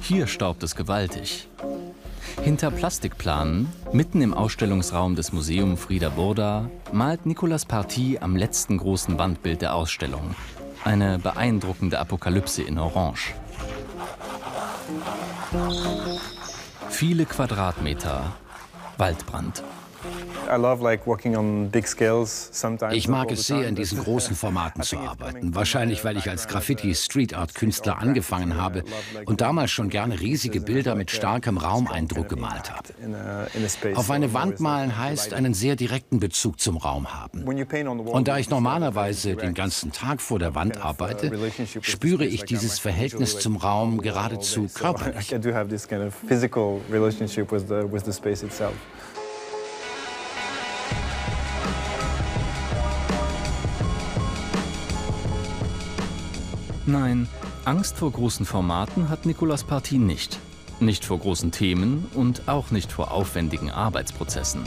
[0.00, 1.48] Hier staubt es gewaltig.
[2.42, 9.18] Hinter Plastikplanen, mitten im Ausstellungsraum des Museum Frieder Burda, malt Nicolas Party am letzten großen
[9.18, 10.34] Wandbild der Ausstellung.
[10.84, 13.34] Eine beeindruckende Apokalypse in Orange.
[16.88, 18.32] Viele Quadratmeter
[18.96, 19.62] Waldbrand.
[22.92, 25.54] Ich mag es sehr, in diesen großen Formaten zu arbeiten.
[25.54, 28.84] Wahrscheinlich, weil ich als Graffiti-Street-Art-Künstler angefangen habe
[29.26, 32.88] und damals schon gerne riesige Bilder mit starkem Raumeindruck gemalt habe.
[33.94, 37.42] Auf eine Wand malen heißt, einen sehr direkten Bezug zum Raum haben.
[37.42, 41.30] Und da ich normalerweise den ganzen Tag vor der Wand arbeite,
[41.82, 45.34] spüre ich dieses Verhältnis zum Raum geradezu körperlich.
[56.88, 57.28] Nein,
[57.66, 60.38] Angst vor großen Formaten hat Nicolas Party nicht.
[60.80, 64.62] Nicht vor großen Themen und auch nicht vor aufwendigen Arbeitsprozessen.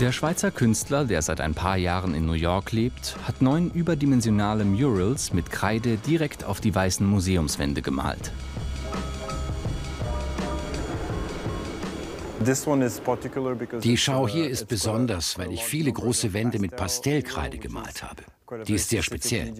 [0.00, 4.64] Der Schweizer Künstler, der seit ein paar Jahren in New York lebt, hat neun überdimensionale
[4.64, 8.30] Murals mit Kreide direkt auf die weißen Museumswände gemalt.
[13.82, 18.22] Die Schau hier ist besonders, weil ich viele große Wände mit Pastellkreide gemalt habe.
[18.66, 19.52] Die ist sehr speziell.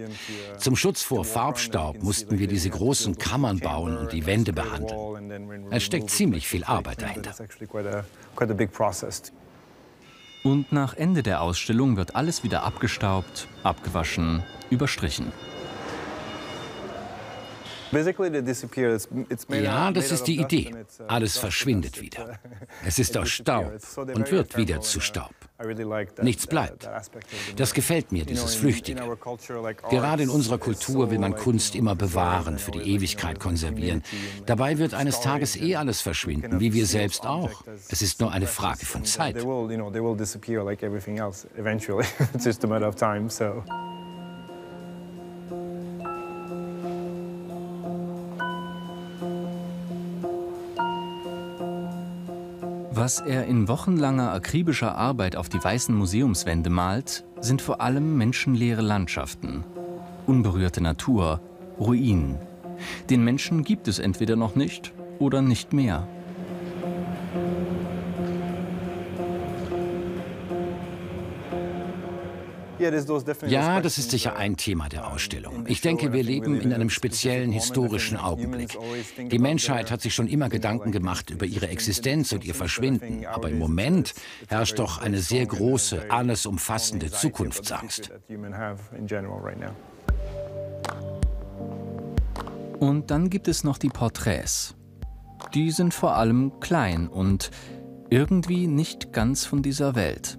[0.58, 5.66] Zum Schutz vor Farbstaub mussten wir diese großen Kammern bauen und die Wände behandeln.
[5.70, 7.34] Es steckt ziemlich viel Arbeit dahinter.
[10.44, 15.32] Und nach Ende der Ausstellung wird alles wieder abgestaubt, abgewaschen, überstrichen.
[19.64, 20.74] Ja, das ist die Idee.
[20.74, 22.38] Uh, Alles verschwindet wieder.
[22.84, 25.32] Es ist aus Staub und wird wieder zu Staub.
[26.22, 26.88] Nichts bleibt.
[27.56, 29.00] Das gefällt mir, dieses Flüchtige.
[29.88, 34.02] Gerade in unserer Kultur will man Kunst immer bewahren, für die Ewigkeit konservieren.
[34.44, 37.62] Dabei wird eines Tages eh alles verschwinden, wie wir selbst auch.
[37.88, 39.36] Es ist nur eine Frage von Zeit.
[53.06, 58.82] Was er in wochenlanger akribischer Arbeit auf die weißen Museumswände malt, sind vor allem menschenleere
[58.82, 59.62] Landschaften,
[60.26, 61.40] unberührte Natur,
[61.78, 62.34] Ruinen.
[63.08, 66.08] Den Menschen gibt es entweder noch nicht oder nicht mehr.
[73.48, 75.64] Ja, das ist sicher ein Thema der Ausstellung.
[75.66, 78.76] Ich denke, wir leben in einem speziellen historischen Augenblick.
[79.30, 83.50] Die Menschheit hat sich schon immer Gedanken gemacht über ihre Existenz und ihr Verschwinden, aber
[83.50, 84.14] im Moment
[84.48, 88.10] herrscht doch eine sehr große, alles umfassende Zukunftsangst.
[92.78, 94.74] Und dann gibt es noch die Porträts.
[95.54, 97.50] Die sind vor allem klein und
[98.10, 100.38] irgendwie nicht ganz von dieser Welt.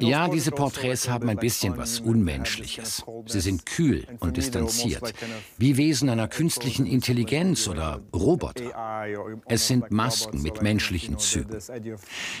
[0.00, 3.04] Ja, diese Porträts haben ein bisschen was Unmenschliches.
[3.26, 5.12] Sie sind kühl und distanziert,
[5.58, 9.06] wie Wesen einer künstlichen Intelligenz oder Roboter.
[9.46, 11.58] Es sind Masken mit menschlichen Zügen.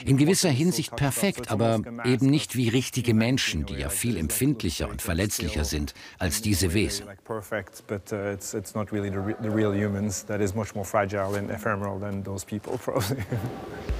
[0.06, 5.02] In gewisser Hinsicht perfekt, aber eben nicht wie richtige Menschen, die ja viel empfindlicher und
[5.02, 7.06] verletzlicher sind als diese Wesen.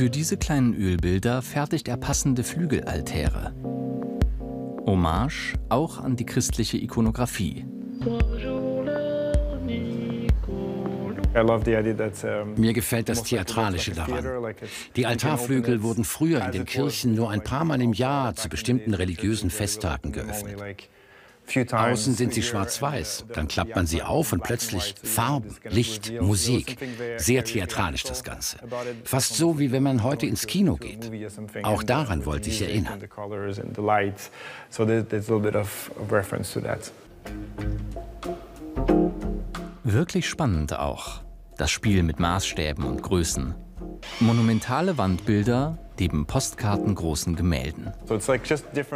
[0.00, 3.52] Für diese kleinen Ölbilder fertigt er passende Flügelaltäre.
[4.86, 7.66] Hommage auch an die christliche Ikonografie.
[12.56, 14.54] Mir gefällt das Theatralische daran.
[14.96, 18.94] Die Altarflügel wurden früher in den Kirchen nur ein paar Mal im Jahr zu bestimmten
[18.94, 20.88] religiösen Festtagen geöffnet.
[21.56, 26.78] Außen sind sie schwarz-weiß, dann klappt man sie auf und plötzlich Farben, Licht, Musik.
[27.16, 28.58] Sehr theatralisch das Ganze.
[29.04, 31.10] Fast so, wie wenn man heute ins Kino geht.
[31.62, 33.00] Auch daran wollte ich erinnern.
[39.84, 41.20] Wirklich spannend auch.
[41.56, 43.54] Das Spiel mit Maßstäben und Größen.
[44.20, 47.92] Monumentale Wandbilder neben postkartengroßen Gemälden.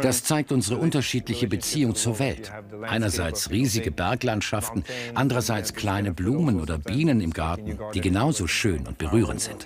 [0.01, 2.51] Das zeigt unsere unterschiedliche Beziehung zur Welt.
[2.81, 9.41] Einerseits riesige Berglandschaften, andererseits kleine Blumen oder Bienen im Garten, die genauso schön und berührend
[9.41, 9.65] sind.